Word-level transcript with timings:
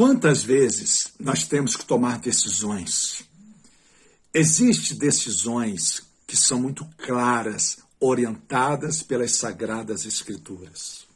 Quantas 0.00 0.42
vezes 0.42 1.12
nós 1.20 1.44
temos 1.44 1.76
que 1.76 1.84
tomar 1.84 2.20
decisões? 2.20 3.22
Existem 4.32 4.96
decisões 4.96 6.02
que 6.26 6.38
são 6.38 6.58
muito 6.58 6.86
claras, 6.96 7.80
orientadas 8.00 9.02
pelas 9.02 9.32
sagradas 9.32 10.06
escrituras. 10.06 11.06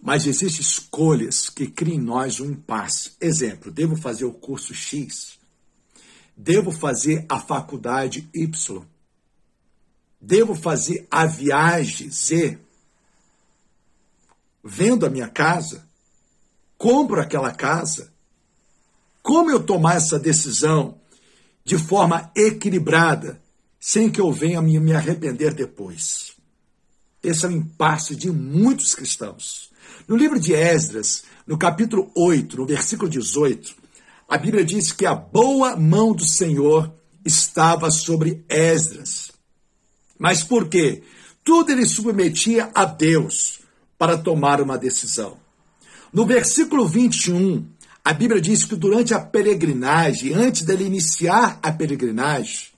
Mas 0.00 0.26
existem 0.26 0.62
escolhas 0.62 1.50
que 1.50 1.66
criam 1.66 1.98
em 1.98 2.00
nós 2.00 2.40
um 2.40 2.46
impasse. 2.46 3.12
Exemplo, 3.20 3.70
devo 3.70 3.96
fazer 3.96 4.24
o 4.24 4.32
curso 4.32 4.72
X? 4.72 5.38
Devo 6.34 6.72
fazer 6.72 7.26
a 7.28 7.38
faculdade 7.38 8.30
Y? 8.32 8.82
Devo 10.18 10.54
fazer 10.54 11.06
a 11.10 11.26
viagem 11.26 12.08
Z? 12.10 12.58
Vendo 14.64 15.04
a 15.04 15.10
minha 15.10 15.28
casa? 15.28 15.86
Compro 16.78 17.20
aquela 17.20 17.52
casa? 17.52 18.12
Como 19.20 19.50
eu 19.50 19.60
tomar 19.60 19.96
essa 19.96 20.16
decisão 20.16 20.98
de 21.64 21.76
forma 21.76 22.30
equilibrada, 22.36 23.42
sem 23.80 24.08
que 24.08 24.20
eu 24.20 24.32
venha 24.32 24.62
me 24.62 24.94
arrepender 24.94 25.52
depois? 25.52 26.34
Esse 27.20 27.44
é 27.44 27.48
o 27.48 27.52
impasse 27.52 28.14
de 28.14 28.30
muitos 28.30 28.94
cristãos. 28.94 29.70
No 30.06 30.16
livro 30.16 30.38
de 30.38 30.54
Esdras, 30.54 31.24
no 31.44 31.58
capítulo 31.58 32.12
8, 32.14 32.56
no 32.56 32.64
versículo 32.64 33.10
18, 33.10 33.74
a 34.28 34.38
Bíblia 34.38 34.64
diz 34.64 34.92
que 34.92 35.04
a 35.04 35.16
boa 35.16 35.74
mão 35.74 36.12
do 36.12 36.24
Senhor 36.24 36.94
estava 37.24 37.90
sobre 37.90 38.44
Esdras. 38.48 39.32
Mas 40.16 40.44
por 40.44 40.68
quê? 40.68 41.02
Tudo 41.42 41.72
ele 41.72 41.84
submetia 41.84 42.70
a 42.72 42.84
Deus 42.84 43.58
para 43.98 44.16
tomar 44.16 44.60
uma 44.60 44.78
decisão. 44.78 45.47
No 46.12 46.24
versículo 46.24 46.86
21, 46.86 47.66
a 48.04 48.12
Bíblia 48.12 48.40
diz 48.40 48.64
que 48.64 48.74
durante 48.74 49.12
a 49.12 49.20
peregrinagem, 49.20 50.32
antes 50.32 50.62
dele 50.62 50.84
iniciar 50.84 51.58
a 51.62 51.70
peregrinagem, 51.70 52.68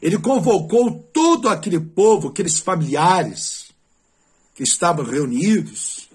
ele 0.00 0.18
convocou 0.18 0.92
todo 1.12 1.48
aquele 1.48 1.78
povo, 1.78 2.28
aqueles 2.28 2.58
familiares 2.58 3.66
que 4.54 4.62
estavam 4.62 5.04
reunidos, 5.04 6.08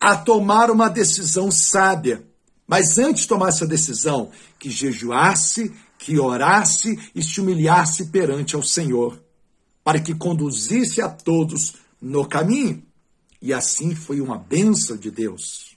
a 0.00 0.16
tomar 0.16 0.70
uma 0.70 0.88
decisão 0.88 1.50
sábia. 1.50 2.24
Mas 2.66 2.98
antes 2.98 3.22
de 3.22 3.28
tomar 3.28 3.50
essa 3.50 3.66
decisão, 3.66 4.30
que 4.58 4.68
jejuasse, 4.70 5.72
que 5.98 6.18
orasse 6.18 6.98
e 7.14 7.22
se 7.22 7.40
humilhasse 7.40 8.06
perante 8.06 8.56
ao 8.56 8.62
Senhor, 8.62 9.22
para 9.84 10.00
que 10.00 10.14
conduzisse 10.14 11.00
a 11.00 11.08
todos 11.08 11.74
no 12.00 12.26
caminho. 12.26 12.82
E 13.42 13.52
assim 13.52 13.94
foi 13.94 14.20
uma 14.20 14.38
bênção 14.38 14.96
de 14.96 15.10
Deus. 15.10 15.76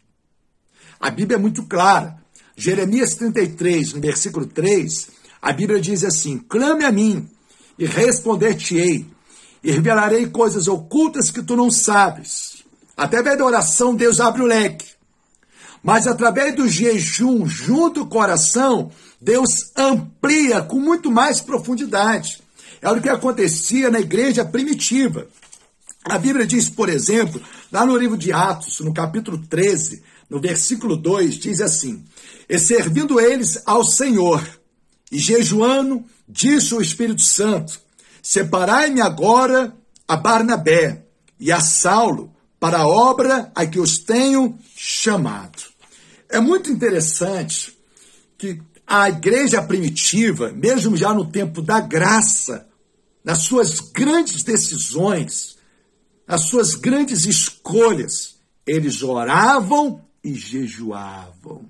A 1.00 1.10
Bíblia 1.10 1.38
é 1.38 1.40
muito 1.40 1.64
clara. 1.64 2.24
Jeremias 2.56 3.16
33, 3.16 3.94
no 3.94 4.02
versículo 4.02 4.46
3, 4.46 5.08
a 5.42 5.52
Bíblia 5.52 5.82
diz 5.82 6.04
assim: 6.04 6.38
Clame 6.38 6.86
a 6.86 6.92
mim 6.92 7.28
e 7.78 7.86
responder-te-ei, 7.86 9.06
e 9.64 9.72
revelarei 9.72 10.28
coisas 10.28 10.68
ocultas 10.68 11.32
que 11.32 11.42
tu 11.42 11.56
não 11.56 11.72
sabes. 11.72 12.64
Através 12.96 13.38
da 13.38 13.44
oração, 13.44 13.96
Deus 13.96 14.20
abre 14.20 14.44
o 14.44 14.46
leque. 14.46 14.86
Mas 15.84 16.08
através 16.08 16.56
do 16.56 16.68
jejum, 16.68 17.46
junto 17.46 18.06
com 18.06 18.20
a 18.20 18.24
oração, 18.24 18.92
Deus 19.20 19.72
amplia 19.76 20.62
com 20.62 20.80
muito 20.80 21.12
mais 21.12 21.42
profundidade. 21.42 22.42
É 22.82 22.90
o 22.90 23.02
que 23.02 23.10
acontecia 23.10 23.90
na 23.90 24.00
igreja 24.00 24.46
primitiva. 24.46 25.28
A 26.08 26.20
Bíblia 26.20 26.46
diz, 26.46 26.70
por 26.70 26.88
exemplo, 26.88 27.42
lá 27.72 27.84
no 27.84 27.98
livro 27.98 28.16
de 28.16 28.32
Atos, 28.32 28.80
no 28.80 28.94
capítulo 28.94 29.40
13, 29.40 30.04
no 30.30 30.40
versículo 30.40 30.96
2, 30.96 31.36
diz 31.40 31.60
assim: 31.60 32.06
E 32.48 32.60
servindo 32.60 33.20
eles 33.20 33.60
ao 33.66 33.84
Senhor, 33.84 34.48
e 35.12 35.18
jejuando, 35.18 36.06
disse 36.30 36.76
o 36.76 36.82
Espírito 36.82 37.24
Santo: 37.24 37.80
Separai-me 38.22 39.02
agora 39.02 39.76
a 40.08 40.16
Barnabé 40.16 41.06
e 41.40 41.52
a 41.52 41.60
Saulo 41.60 42.32
para 42.60 42.82
a 42.82 42.88
obra 42.88 43.52
a 43.56 43.66
que 43.66 43.80
os 43.80 43.98
tenho 43.98 44.60
chamado. 44.76 45.64
É 46.30 46.40
muito 46.40 46.70
interessante 46.70 47.76
que 48.38 48.62
a 48.86 49.10
igreja 49.10 49.60
primitiva, 49.64 50.52
mesmo 50.52 50.96
já 50.96 51.16
no 51.16 51.26
tempo 51.26 51.64
da 51.64 51.80
graça, 51.80 52.68
nas 53.24 53.40
suas 53.40 53.80
grandes 53.80 54.44
decisões, 54.44 55.55
nas 56.28 56.42
suas 56.48 56.76
grandes 56.76 57.26
escolhas, 57.26 58.36
eles 58.66 59.04
oravam 59.04 60.04
e 60.24 60.34
jejuavam. 60.34 61.70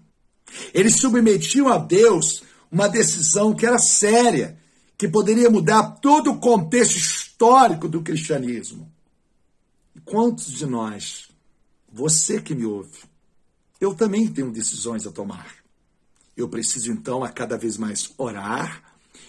Eles 0.74 0.96
submetiam 0.98 1.68
a 1.68 1.78
Deus 1.78 2.44
uma 2.72 2.88
decisão 2.88 3.54
que 3.54 3.66
era 3.66 3.78
séria, 3.78 4.58
que 4.98 5.08
poderia 5.08 5.50
mudar 5.50 5.84
todo 6.02 6.32
o 6.32 6.40
contexto 6.40 6.96
histórico 6.98 7.88
do 7.88 8.02
cristianismo. 8.02 8.90
Quantos 10.06 10.52
de 10.52 10.66
nós, 10.66 11.30
você 11.92 12.42
que 12.42 12.56
me 12.56 12.66
ouve, 12.66 13.00
eu 13.80 13.94
também 13.94 14.28
tenho 14.28 14.52
decisões 14.52 15.06
a 15.06 15.12
tomar. 15.12 15.56
Eu 16.36 16.48
preciso 16.48 16.92
então 16.92 17.24
a 17.24 17.30
cada 17.30 17.58
vez 17.58 17.78
mais 17.78 18.12
orar, 18.18 18.84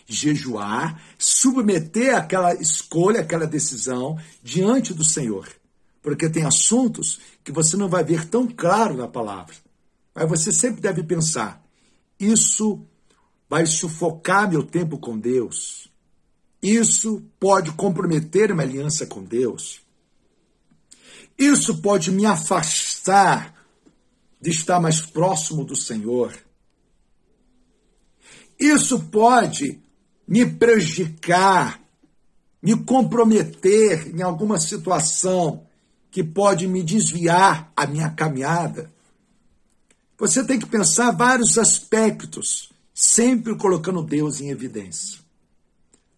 jejuar, 0.07 1.03
submeter 1.19 2.17
aquela 2.17 2.55
escolha, 2.55 3.21
aquela 3.21 3.47
decisão 3.47 4.19
diante 4.43 4.95
do 4.95 5.05
Senhor. 5.05 5.49
Porque 6.01 6.31
tem 6.31 6.45
assuntos 6.45 7.19
que 7.43 7.51
você 7.51 7.77
não 7.77 7.89
vai 7.89 8.05
ver 8.05 8.27
tão 8.27 8.47
claro 8.47 8.97
na 8.97 9.09
palavra. 9.09 9.55
Mas 10.15 10.29
você 10.29 10.53
sempre 10.53 10.81
deve 10.81 11.03
pensar: 11.03 11.63
isso 12.19 12.87
vai 13.49 13.67
sufocar 13.67 14.49
meu 14.49 14.63
tempo 14.63 14.99
com 14.99 15.19
Deus. 15.19 15.89
Isso 16.63 17.23
pode 17.39 17.73
comprometer 17.73 18.53
uma 18.53 18.63
aliança 18.63 19.07
com 19.07 19.23
Deus. 19.23 19.81
Isso 21.39 21.83
pode 21.83 22.11
me 22.11 22.25
afastar 22.25 23.55
de 24.41 24.51
estar 24.51 24.81
mais 24.81 25.01
próximo 25.01 25.65
do 25.65 25.77
Senhor. 25.77 26.33
Isso 28.59 29.01
pode 29.05 29.81
me 30.27 30.47
prejudicar, 30.47 31.81
me 32.63 32.77
comprometer 32.85 34.15
em 34.15 34.23
alguma 34.23 34.59
situação 34.59 35.67
que 36.11 36.25
pode 36.25 36.67
me 36.67 36.83
desviar 36.83 37.73
a 37.77 37.87
minha 37.87 38.11
caminhada. 38.11 38.91
Você 40.19 40.45
tem 40.45 40.59
que 40.59 40.67
pensar 40.67 41.11
vários 41.11 41.59
aspectos, 41.59 42.73
sempre 42.95 43.55
colocando 43.55 44.03
Deus 44.03 44.41
em 44.41 44.51
evidência. 44.51 45.21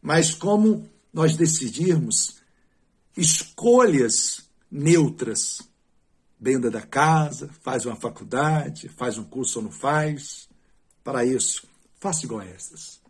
Mas 0.00 0.32
como 0.32 0.88
nós 1.12 1.36
decidirmos 1.36 2.38
escolhas 3.16 4.48
neutras. 4.70 5.62
Venda 6.40 6.70
da 6.70 6.82
casa, 6.82 7.50
faz 7.62 7.84
uma 7.84 7.96
faculdade, 7.96 8.88
faz 8.88 9.18
um 9.18 9.24
curso 9.24 9.58
ou 9.58 9.64
não 9.64 9.72
faz. 9.72 10.48
Para 11.02 11.24
isso, 11.24 11.66
faça 11.98 12.24
igual 12.24 12.40
a 12.40 12.46
essas. 12.46 13.00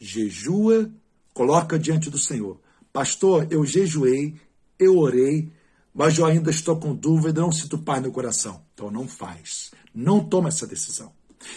Jejua, 0.00 0.90
coloca 1.34 1.78
diante 1.78 2.08
do 2.08 2.18
Senhor. 2.18 2.58
Pastor, 2.92 3.46
eu 3.50 3.64
jejuei, 3.64 4.34
eu 4.78 4.98
orei, 4.98 5.52
mas 5.94 6.18
eu 6.18 6.24
ainda 6.24 6.50
estou 6.50 6.76
com 6.76 6.94
dúvida, 6.94 7.40
não 7.40 7.52
sinto 7.52 7.78
paz 7.78 8.02
no 8.02 8.10
coração. 8.10 8.64
Então 8.74 8.90
não 8.90 9.06
faz. 9.06 9.70
Não 9.94 10.24
toma 10.24 10.48
essa 10.48 10.66
decisão. 10.66 11.12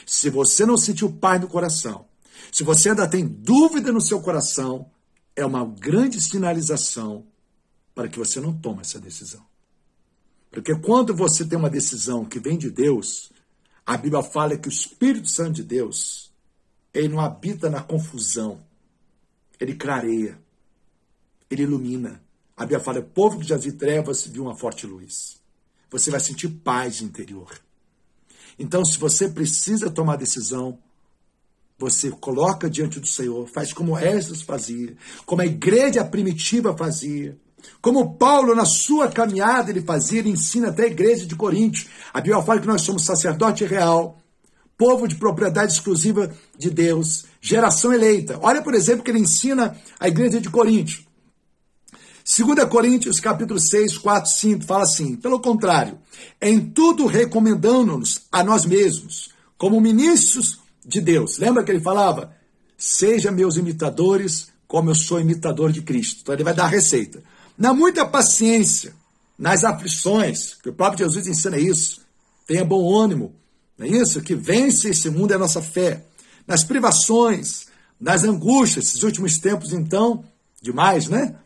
Se 0.06 0.30
você 0.30 0.66
não 0.66 0.78
sentiu 0.78 1.12
paz 1.12 1.40
no 1.42 1.48
coração, 1.48 2.06
se 2.52 2.64
você 2.64 2.90
ainda 2.90 3.08
tem 3.08 3.26
dúvida 3.26 3.92
no 3.92 4.02
seu 4.02 4.22
coração, 4.22 4.92
é 5.36 5.46
uma 5.46 5.66
grande 5.66 6.22
sinalização 6.22 7.26
para 7.96 8.08
que 8.08 8.20
você 8.20 8.40
não 8.40 8.54
tome 8.54 8.82
essa 8.82 9.00
decisão. 9.00 9.44
Porque 10.52 10.76
quando 10.76 11.16
você 11.16 11.46
tem 11.46 11.58
uma 11.58 11.70
decisão 11.70 12.26
que 12.26 12.40
vem 12.40 12.58
de 12.58 12.70
Deus, 12.70 13.32
a 13.86 13.98
Bíblia 13.98 14.22
fala 14.22 14.58
que 14.58 14.68
o 14.68 14.72
Espírito 14.72 15.30
Santo 15.30 15.54
de 15.54 15.64
Deus, 15.64 16.32
ele 16.94 17.08
não 17.08 17.20
habita 17.20 17.70
na 17.70 17.82
confusão, 17.82 18.62
ele 19.60 19.76
clareia, 19.76 20.40
ele 21.50 21.64
ilumina. 21.64 22.22
A 22.56 22.62
Bíblia 22.62 22.80
fala, 22.80 23.02
povo 23.02 23.40
que 23.40 23.48
já 23.48 23.58
viu 23.58 23.76
trevas, 23.78 24.28
viu 24.28 24.44
uma 24.44 24.56
forte 24.56 24.86
luz. 24.86 25.42
Você 25.90 26.12
vai 26.12 26.20
sentir 26.20 26.50
paz 26.50 27.02
interior. 27.02 27.60
Então, 28.58 28.86
se 28.86 28.98
você 28.98 29.28
precisa 29.28 29.90
tomar 29.90 30.16
decisão, 30.16 30.78
você 31.78 32.12
coloca 32.12 32.70
diante 32.70 33.00
do 33.00 33.08
Senhor, 33.08 33.48
faz 33.48 33.74
como 33.74 33.98
Esdras 33.98 34.42
fazia, 34.42 34.96
como 35.26 35.42
a 35.42 35.46
igreja 35.46 36.06
primitiva 36.06 36.78
fazia, 36.78 37.38
como 37.82 38.16
Paulo, 38.16 38.56
na 38.56 38.66
sua 38.66 39.10
caminhada, 39.10 39.72
ele 39.72 39.82
fazia, 39.82 40.20
ele 40.20 40.30
ensina 40.30 40.70
até 40.70 40.84
a 40.84 40.88
igreja 40.88 41.26
de 41.26 41.36
Corinto. 41.36 41.86
A 42.14 42.20
Bíblia 42.20 42.42
fala 42.42 42.60
que 42.60 42.68
nós 42.68 42.82
somos 42.82 43.06
sacerdote 43.06 43.66
real, 43.66 44.18
povo 44.78 45.08
de 45.08 45.16
propriedade 45.16 45.74
exclusiva 45.74 46.34
de 46.58 46.70
Deus, 46.70 47.26
geração 47.42 47.94
eleita. 47.94 48.38
Olha, 48.42 48.62
por 48.62 48.74
exemplo, 48.74 49.04
que 49.04 49.12
ele 49.12 49.20
ensina 49.20 49.76
a 50.00 50.08
igreja 50.08 50.40
de 50.40 50.50
Corinto. 50.50 51.04
2 52.26 52.70
Coríntios 52.70 53.20
capítulo 53.20 53.60
6, 53.60 53.98
4, 53.98 54.32
5 54.32 54.66
fala 54.66 54.84
assim: 54.84 55.16
pelo 55.18 55.42
contrário, 55.42 56.00
em 56.42 56.60
tudo 56.60 57.06
recomendando-nos 57.06 58.22
a 58.32 58.42
nós 58.44 58.66
mesmos, 58.66 59.30
como 59.58 59.80
ministros 59.82 60.60
de 60.86 61.02
Deus. 61.02 61.38
Lembra 61.38 61.64
que 61.64 61.72
ele 61.72 61.82
falava? 61.82 62.34
Seja 62.78 63.32
meus 63.32 63.58
imitadores, 63.58 64.48
como 64.68 64.90
eu 64.90 64.96
sou 64.96 65.20
imitador 65.20 65.72
de 65.72 65.82
Cristo. 65.82 66.22
Então 66.22 66.34
ele 66.34 66.44
vai 66.44 66.54
dar 66.54 66.66
a 66.66 66.68
receita. 66.68 67.22
Na 67.58 67.74
muita 67.74 68.06
paciência, 68.06 68.96
nas 69.38 69.64
aflições, 69.64 70.56
que 70.56 70.70
o 70.70 70.74
próprio 70.74 71.06
Jesus 71.06 71.28
ensina 71.28 71.58
isso. 71.58 72.02
Tenha 72.48 72.66
bom 72.66 72.94
ânimo, 72.96 73.36
não 73.78 73.86
é 73.86 73.90
isso? 73.90 74.22
Que 74.22 74.36
vence 74.36 74.90
esse 74.90 75.10
mundo 75.10 75.32
é 75.32 75.36
a 75.36 75.40
nossa 75.40 75.62
fé. 75.62 76.06
Nas 76.46 76.64
privações, 76.64 77.68
nas 78.00 78.24
angústias, 78.24 78.88
esses 78.88 79.04
últimos 79.04 79.38
tempos, 79.38 79.74
então, 79.74 80.24
demais, 80.62 81.08
né? 81.08 81.40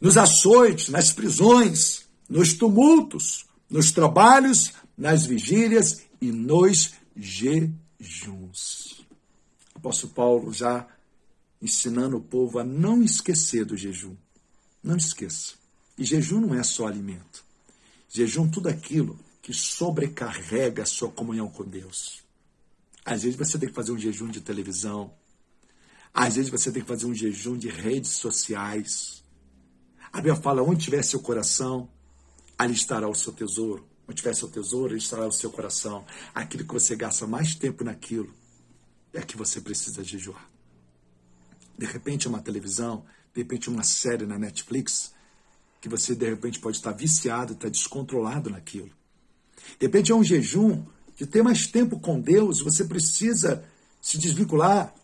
Nos 0.00 0.16
açoites, 0.16 0.88
nas 0.88 1.12
prisões, 1.12 2.02
nos 2.28 2.52
tumultos, 2.52 3.46
nos 3.68 3.90
trabalhos, 3.90 4.72
nas 4.96 5.24
vigílias 5.26 6.02
e 6.20 6.30
nos 6.30 6.92
jejuns. 7.16 9.06
O 9.74 9.78
apóstolo 9.78 10.12
Paulo 10.12 10.52
já 10.52 10.86
ensinando 11.60 12.16
o 12.16 12.20
povo 12.20 12.58
a 12.58 12.64
não 12.64 13.02
esquecer 13.02 13.64
do 13.64 13.76
jejum. 13.76 14.16
Não 14.82 14.96
esqueça. 14.96 15.54
E 15.96 16.04
jejum 16.04 16.40
não 16.40 16.54
é 16.54 16.62
só 16.62 16.86
alimento. 16.86 17.44
Jejum 18.08 18.48
tudo 18.48 18.68
aquilo 18.68 19.18
que 19.48 19.54
sobrecarrega 19.54 20.82
a 20.82 20.86
sua 20.86 21.10
comunhão 21.10 21.48
com 21.48 21.64
Deus. 21.64 22.22
Às 23.02 23.22
vezes 23.22 23.34
você 23.34 23.58
tem 23.58 23.70
que 23.70 23.74
fazer 23.74 23.92
um 23.92 23.98
jejum 23.98 24.28
de 24.28 24.42
televisão. 24.42 25.10
Às 26.12 26.36
vezes 26.36 26.50
você 26.50 26.70
tem 26.70 26.82
que 26.82 26.88
fazer 26.88 27.06
um 27.06 27.14
jejum 27.14 27.56
de 27.56 27.70
redes 27.70 28.10
sociais. 28.10 29.24
A 30.12 30.18
Bíblia 30.18 30.36
fala: 30.36 30.62
onde 30.62 30.84
tiver 30.84 31.02
seu 31.02 31.20
coração, 31.20 31.88
ali 32.58 32.74
estará 32.74 33.08
o 33.08 33.14
seu 33.14 33.32
tesouro. 33.32 33.88
Onde 34.06 34.16
tiver 34.16 34.34
seu 34.34 34.48
tesouro, 34.50 34.90
ali 34.90 34.98
estará 34.98 35.26
o 35.26 35.32
seu 35.32 35.50
coração. 35.50 36.04
Aquilo 36.34 36.66
que 36.66 36.74
você 36.74 36.94
gasta 36.94 37.26
mais 37.26 37.54
tempo 37.54 37.82
naquilo 37.82 38.30
é 39.14 39.22
que 39.22 39.34
você 39.34 39.62
precisa 39.62 40.04
jejuar. 40.04 40.46
De 41.78 41.86
repente, 41.86 42.28
uma 42.28 42.42
televisão, 42.42 43.02
de 43.32 43.40
repente, 43.40 43.70
uma 43.70 43.82
série 43.82 44.26
na 44.26 44.38
Netflix, 44.38 45.14
que 45.80 45.88
você 45.88 46.14
de 46.14 46.28
repente 46.28 46.60
pode 46.60 46.76
estar 46.76 46.92
viciado, 46.92 47.54
estar 47.54 47.70
descontrolado 47.70 48.50
naquilo. 48.50 48.97
De 49.78 49.86
repente, 49.86 50.12
é 50.12 50.14
um 50.14 50.22
jejum 50.22 50.84
de 51.16 51.26
ter 51.26 51.42
mais 51.42 51.66
tempo 51.66 51.98
com 51.98 52.20
Deus, 52.20 52.60
você 52.60 52.84
precisa 52.84 53.64
se 54.00 54.18
desvincular. 54.18 54.94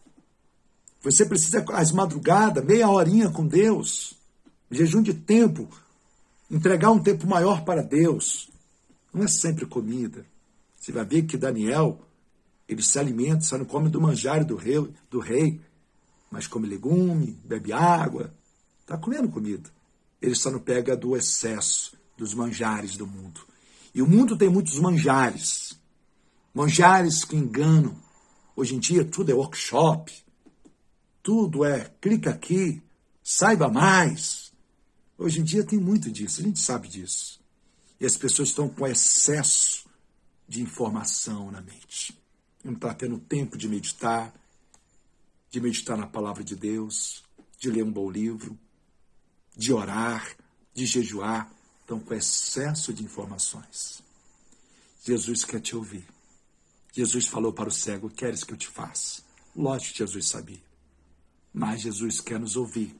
Você 1.02 1.26
precisa, 1.26 1.64
às 1.72 1.90
madrugadas, 1.90 2.64
meia 2.64 2.88
horinha 2.88 3.28
com 3.30 3.46
Deus. 3.46 4.14
Jejum 4.70 5.02
de 5.02 5.12
tempo. 5.12 5.68
Entregar 6.50 6.90
um 6.90 7.02
tempo 7.02 7.26
maior 7.26 7.64
para 7.64 7.82
Deus. 7.82 8.48
Não 9.12 9.24
é 9.24 9.28
sempre 9.28 9.66
comida. 9.66 10.24
Você 10.76 10.92
vai 10.92 11.04
ver 11.04 11.22
que 11.22 11.36
Daniel, 11.36 12.00
ele 12.68 12.82
se 12.82 12.98
alimenta, 12.98 13.40
só 13.40 13.58
não 13.58 13.64
come 13.64 13.88
do 13.88 14.00
manjar 14.00 14.44
do 14.44 14.56
rei, 14.56 14.88
do 15.10 15.18
rei 15.18 15.60
mas 16.34 16.48
come 16.48 16.66
legume, 16.66 17.38
bebe 17.44 17.72
água, 17.72 18.34
está 18.80 18.98
comendo 18.98 19.28
comida. 19.28 19.70
Ele 20.20 20.34
só 20.34 20.50
não 20.50 20.58
pega 20.58 20.96
do 20.96 21.16
excesso, 21.16 21.96
dos 22.18 22.34
manjares 22.34 22.96
do 22.96 23.06
mundo. 23.06 23.40
E 23.94 24.02
o 24.02 24.06
mundo 24.06 24.36
tem 24.36 24.48
muitos 24.48 24.78
manjares. 24.78 25.78
Manjares 26.52 27.24
que 27.24 27.36
enganam. 27.36 27.96
Hoje 28.56 28.74
em 28.74 28.78
dia 28.78 29.04
tudo 29.04 29.30
é 29.30 29.34
workshop. 29.34 30.12
Tudo 31.22 31.64
é 31.64 31.90
clica 32.00 32.30
aqui, 32.30 32.82
saiba 33.22 33.68
mais. 33.70 34.52
Hoje 35.16 35.40
em 35.40 35.44
dia 35.44 35.64
tem 35.64 35.78
muito 35.78 36.10
disso, 36.10 36.40
a 36.40 36.44
gente 36.44 36.58
sabe 36.58 36.86
disso. 36.86 37.40
E 37.98 38.04
as 38.04 38.16
pessoas 38.16 38.50
estão 38.50 38.68
com 38.68 38.86
excesso 38.86 39.86
de 40.46 40.60
informação 40.60 41.50
na 41.50 41.62
mente. 41.62 42.18
Não 42.62 42.74
está 42.74 42.92
tendo 42.92 43.18
tempo 43.18 43.56
de 43.56 43.68
meditar, 43.68 44.34
de 45.50 45.60
meditar 45.60 45.96
na 45.96 46.06
palavra 46.06 46.44
de 46.44 46.54
Deus, 46.54 47.22
de 47.58 47.70
ler 47.70 47.84
um 47.84 47.92
bom 47.92 48.10
livro, 48.10 48.58
de 49.56 49.72
orar, 49.72 50.36
de 50.74 50.84
jejuar. 50.84 51.50
Estão 51.84 52.00
com 52.00 52.14
excesso 52.14 52.94
de 52.94 53.04
informações. 53.04 54.02
Jesus 55.04 55.44
quer 55.44 55.60
te 55.60 55.76
ouvir. 55.76 56.06
Jesus 56.94 57.26
falou 57.26 57.52
para 57.52 57.68
o 57.68 57.72
cego: 57.72 58.08
Queres 58.08 58.42
que 58.42 58.54
eu 58.54 58.56
te 58.56 58.66
faça? 58.66 59.20
Lógico 59.54 59.92
que 59.92 59.98
Jesus 59.98 60.26
sabia. 60.26 60.62
Mas 61.52 61.82
Jesus 61.82 62.22
quer 62.22 62.40
nos 62.40 62.56
ouvir. 62.56 62.96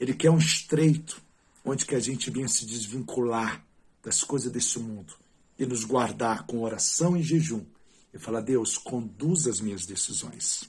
Ele 0.00 0.12
quer 0.14 0.30
um 0.30 0.38
estreito 0.38 1.22
onde 1.64 1.86
que 1.86 1.94
a 1.94 2.00
gente 2.00 2.28
venha 2.28 2.48
se 2.48 2.66
desvincular 2.66 3.64
das 4.02 4.24
coisas 4.24 4.50
desse 4.50 4.80
mundo 4.80 5.14
e 5.56 5.64
nos 5.64 5.84
guardar 5.84 6.44
com 6.44 6.60
oração 6.60 7.16
e 7.16 7.22
jejum 7.22 7.64
e 8.12 8.18
falar: 8.18 8.40
Deus, 8.40 8.76
conduz 8.76 9.46
as 9.46 9.60
minhas 9.60 9.86
decisões. 9.86 10.68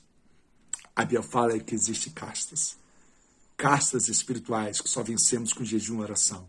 A 0.95 1.01
Bíblia 1.01 1.23
fala 1.23 1.59
que 1.59 1.73
existe 1.73 2.11
castas. 2.11 2.77
Castas 3.57 4.07
espirituais 4.07 4.79
que 4.79 4.89
só 4.89 5.01
vencemos 5.01 5.51
com 5.51 5.65
jejum 5.65 5.97
e 5.97 6.01
oração. 6.01 6.47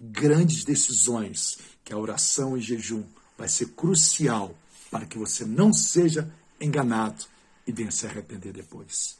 Grandes 0.00 0.64
decisões 0.64 1.58
que 1.84 1.92
a 1.92 1.98
oração 1.98 2.56
e 2.56 2.60
jejum 2.60 3.04
vai 3.36 3.48
ser 3.48 3.68
crucial 3.70 4.56
para 4.90 5.06
que 5.06 5.18
você 5.18 5.44
não 5.44 5.72
seja 5.72 6.32
enganado 6.60 7.24
e 7.66 7.72
venha 7.72 7.90
se 7.90 8.06
arrepender 8.06 8.52
depois. 8.52 9.18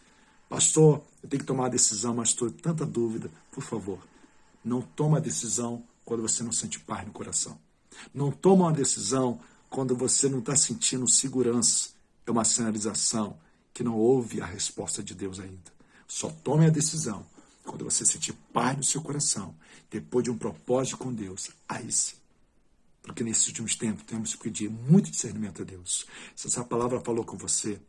Pastor, 0.48 1.02
eu 1.22 1.28
tenho 1.28 1.40
que 1.40 1.46
tomar 1.46 1.66
a 1.66 1.70
decisão, 1.70 2.14
mas 2.14 2.28
estou 2.28 2.50
tanta 2.50 2.86
dúvida. 2.86 3.30
Por 3.50 3.62
favor, 3.62 3.98
não 4.64 4.80
toma 4.80 5.18
a 5.18 5.20
decisão 5.20 5.82
quando 6.04 6.22
você 6.22 6.42
não 6.42 6.52
sente 6.52 6.78
paz 6.80 7.06
no 7.06 7.12
coração. 7.12 7.58
Não 8.12 8.30
toma 8.30 8.66
uma 8.66 8.72
decisão 8.72 9.40
quando 9.68 9.96
você 9.96 10.28
não 10.28 10.38
está 10.38 10.54
sentindo 10.54 11.08
segurança. 11.08 11.90
É 12.26 12.30
uma 12.30 12.44
sinalização 12.44 13.36
que 13.72 13.82
não 13.82 13.96
ouve 13.96 14.40
a 14.40 14.46
resposta 14.46 15.02
de 15.02 15.14
Deus 15.14 15.40
ainda. 15.40 15.72
Só 16.06 16.30
tome 16.30 16.66
a 16.66 16.70
decisão 16.70 17.26
quando 17.64 17.84
você 17.84 18.04
sentir 18.04 18.34
paz 18.52 18.76
no 18.76 18.84
seu 18.84 19.02
coração, 19.02 19.56
depois 19.90 20.22
de 20.22 20.30
um 20.30 20.38
propósito 20.38 20.98
com 20.98 21.12
Deus. 21.12 21.50
Aí 21.68 21.90
sim. 21.90 22.16
Porque 23.02 23.24
nesses 23.24 23.46
últimos 23.48 23.74
tempos 23.74 24.04
temos 24.04 24.34
que 24.34 24.42
pedir 24.42 24.70
muito 24.70 25.10
discernimento 25.10 25.62
a 25.62 25.64
Deus. 25.64 26.06
Se 26.36 26.46
essa 26.46 26.64
palavra 26.64 27.00
falou 27.00 27.24
com 27.24 27.36
você, 27.36 27.80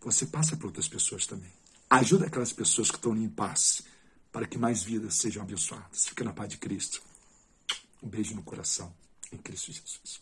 você 0.00 0.26
passa 0.26 0.56
para 0.56 0.66
outras 0.66 0.88
pessoas 0.88 1.26
também. 1.26 1.50
Ajuda 1.88 2.26
aquelas 2.26 2.52
pessoas 2.52 2.90
que 2.90 2.96
estão 2.96 3.16
em 3.16 3.28
paz, 3.28 3.82
para 4.30 4.46
que 4.46 4.58
mais 4.58 4.82
vidas 4.82 5.14
sejam 5.16 5.42
abençoadas. 5.42 6.06
Fique 6.06 6.22
na 6.22 6.32
paz 6.32 6.48
de 6.48 6.58
Cristo. 6.58 7.02
Um 8.02 8.08
beijo 8.08 8.34
no 8.34 8.42
coração, 8.42 8.94
em 9.32 9.38
Cristo 9.38 9.72
Jesus. 9.72 10.20